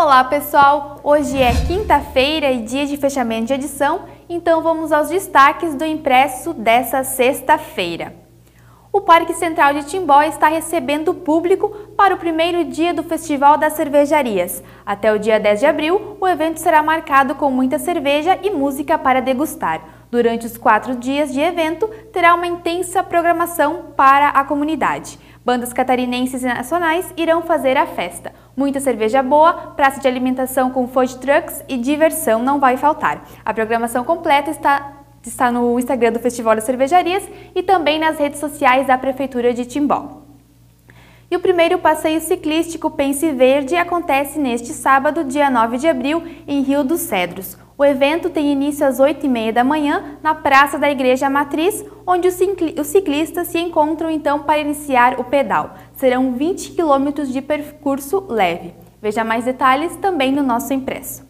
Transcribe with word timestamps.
Olá 0.00 0.22
pessoal, 0.22 1.00
hoje 1.02 1.42
é 1.42 1.50
quinta-feira 1.66 2.52
e 2.52 2.62
dia 2.62 2.86
de 2.86 2.96
fechamento 2.96 3.46
de 3.46 3.54
edição, 3.54 4.02
então 4.28 4.62
vamos 4.62 4.92
aos 4.92 5.08
destaques 5.08 5.74
do 5.74 5.84
impresso 5.84 6.52
dessa 6.54 7.02
sexta-feira. 7.02 8.14
O 8.92 9.00
Parque 9.00 9.34
Central 9.34 9.74
de 9.74 9.82
Timbó 9.86 10.22
está 10.22 10.46
recebendo 10.46 11.12
público 11.12 11.70
para 11.96 12.14
o 12.14 12.16
primeiro 12.16 12.62
dia 12.62 12.94
do 12.94 13.02
Festival 13.02 13.58
das 13.58 13.72
Cervejarias. 13.72 14.62
Até 14.86 15.12
o 15.12 15.18
dia 15.18 15.40
10 15.40 15.58
de 15.58 15.66
abril, 15.66 16.16
o 16.20 16.28
evento 16.28 16.60
será 16.60 16.80
marcado 16.80 17.34
com 17.34 17.50
muita 17.50 17.76
cerveja 17.76 18.38
e 18.40 18.50
música 18.50 18.96
para 18.96 19.20
degustar. 19.20 19.82
Durante 20.12 20.46
os 20.46 20.56
quatro 20.56 20.94
dias 20.94 21.32
de 21.32 21.40
evento, 21.40 21.88
terá 22.12 22.36
uma 22.36 22.46
intensa 22.46 23.02
programação 23.02 23.86
para 23.96 24.28
a 24.28 24.44
comunidade. 24.44 25.18
Bandas 25.44 25.72
catarinenses 25.72 26.44
e 26.44 26.46
nacionais 26.46 27.12
irão 27.16 27.42
fazer 27.42 27.76
a 27.76 27.84
festa. 27.84 28.32
Muita 28.58 28.80
cerveja 28.80 29.22
boa, 29.22 29.52
praça 29.76 30.00
de 30.00 30.08
alimentação 30.08 30.68
com 30.68 30.88
food 30.88 31.18
trucks 31.18 31.62
e 31.68 31.76
diversão 31.76 32.42
não 32.42 32.58
vai 32.58 32.76
faltar. 32.76 33.24
A 33.44 33.54
programação 33.54 34.02
completa 34.02 34.50
está 34.50 34.94
está 35.22 35.52
no 35.52 35.78
Instagram 35.78 36.10
do 36.10 36.18
Festival 36.18 36.56
das 36.56 36.64
Cervejarias 36.64 37.22
e 37.54 37.62
também 37.62 38.00
nas 38.00 38.18
redes 38.18 38.40
sociais 38.40 38.88
da 38.88 38.98
Prefeitura 38.98 39.54
de 39.54 39.64
Timbó. 39.64 40.22
E 41.30 41.36
o 41.36 41.40
primeiro 41.40 41.78
passeio 41.78 42.20
ciclístico 42.20 42.90
Pense 42.90 43.30
Verde 43.30 43.76
acontece 43.76 44.40
neste 44.40 44.72
sábado, 44.72 45.22
dia 45.22 45.48
9 45.48 45.78
de 45.78 45.86
abril, 45.86 46.24
em 46.44 46.60
Rio 46.62 46.82
dos 46.82 47.02
Cedros. 47.02 47.56
O 47.78 47.84
evento 47.84 48.28
tem 48.28 48.50
início 48.50 48.84
às 48.84 48.98
8h30 48.98 49.52
da 49.52 49.62
manhã 49.62 50.18
na 50.20 50.34
Praça 50.34 50.76
da 50.76 50.90
Igreja 50.90 51.30
Matriz, 51.30 51.84
onde 52.04 52.26
os 52.26 52.34
ciclistas 52.88 53.46
se 53.46 53.58
encontram 53.60 54.10
então 54.10 54.40
para 54.40 54.58
iniciar 54.58 55.20
o 55.20 55.22
pedal. 55.22 55.76
Serão 55.94 56.32
20 56.32 56.72
quilômetros 56.72 57.32
de 57.32 57.40
percurso 57.40 58.26
leve. 58.28 58.74
Veja 59.00 59.22
mais 59.22 59.44
detalhes 59.44 59.94
também 59.94 60.32
no 60.32 60.42
nosso 60.42 60.74
impresso 60.74 61.28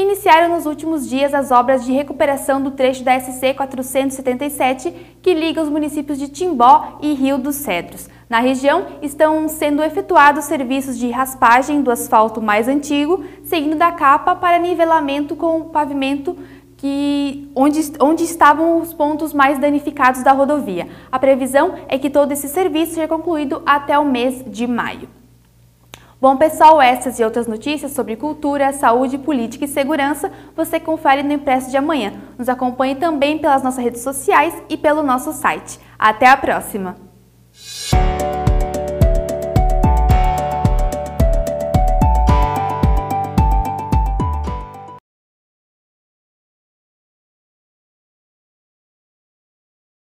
iniciaram 0.00 0.54
nos 0.54 0.66
últimos 0.66 1.08
dias 1.08 1.34
as 1.34 1.50
obras 1.50 1.84
de 1.84 1.92
recuperação 1.92 2.62
do 2.62 2.70
trecho 2.70 3.02
da 3.02 3.18
SC 3.18 3.54
477 3.54 5.18
que 5.22 5.34
liga 5.34 5.62
os 5.62 5.68
municípios 5.68 6.18
de 6.18 6.28
Timbó 6.28 6.98
e 7.00 7.14
Rio 7.14 7.38
dos 7.38 7.56
Cedros. 7.56 8.08
Na 8.28 8.40
região 8.40 8.86
estão 9.00 9.48
sendo 9.48 9.82
efetuados 9.82 10.44
serviços 10.44 10.98
de 10.98 11.10
raspagem 11.10 11.80
do 11.80 11.90
asfalto 11.90 12.42
mais 12.42 12.68
antigo, 12.68 13.24
seguindo 13.42 13.76
da 13.76 13.90
capa 13.90 14.34
para 14.34 14.58
nivelamento 14.58 15.34
com 15.34 15.60
o 15.60 15.64
pavimento 15.66 16.36
que, 16.76 17.50
onde, 17.56 17.80
onde 17.98 18.24
estavam 18.24 18.80
os 18.80 18.92
pontos 18.92 19.32
mais 19.32 19.58
danificados 19.58 20.22
da 20.22 20.32
rodovia. 20.32 20.88
A 21.10 21.18
previsão 21.18 21.74
é 21.88 21.98
que 21.98 22.10
todo 22.10 22.32
esse 22.32 22.48
serviço 22.48 22.94
seja 22.94 23.08
concluído 23.08 23.62
até 23.64 23.98
o 23.98 24.04
mês 24.04 24.44
de 24.46 24.66
maio. 24.66 25.08
Bom, 26.20 26.36
pessoal, 26.36 26.82
essas 26.82 27.18
e 27.18 27.24
outras 27.24 27.46
notícias 27.46 27.92
sobre 27.92 28.16
cultura, 28.16 28.72
saúde, 28.72 29.16
política 29.16 29.64
e 29.64 29.68
segurança 29.68 30.30
você 30.54 30.78
confere 30.78 31.22
no 31.22 31.32
Impresso 31.32 31.70
de 31.70 31.76
amanhã. 31.76 32.12
Nos 32.36 32.48
acompanhe 32.48 32.96
também 32.96 33.38
pelas 33.38 33.62
nossas 33.62 33.82
redes 33.82 34.02
sociais 34.02 34.52
e 34.68 34.76
pelo 34.76 35.02
nosso 35.02 35.32
site. 35.32 35.80
Até 35.98 36.26
a 36.26 36.36
próxima! 36.36 37.07